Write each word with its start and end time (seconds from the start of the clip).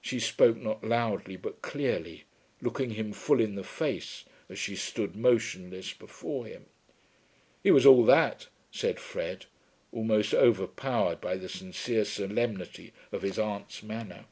She 0.00 0.18
spoke 0.18 0.56
not 0.56 0.82
loudly, 0.82 1.36
but 1.36 1.60
clearly, 1.60 2.24
looking 2.62 2.92
him 2.92 3.12
full 3.12 3.38
in 3.38 3.54
the 3.54 3.64
face 3.64 4.24
as 4.48 4.58
she 4.58 4.74
stood 4.74 5.14
motionless 5.14 5.92
before 5.92 6.46
him. 6.46 6.64
"He 7.62 7.70
was 7.70 7.84
all 7.84 8.02
that," 8.06 8.46
said 8.70 8.98
Fred, 8.98 9.44
almost 9.92 10.32
overpowered 10.32 11.20
by 11.20 11.36
the 11.36 11.50
sincere 11.50 12.06
solemnity 12.06 12.94
of 13.12 13.20
his 13.20 13.38
aunt's 13.38 13.82
manner. 13.82 14.24